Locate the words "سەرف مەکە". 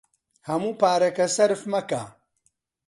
1.35-2.03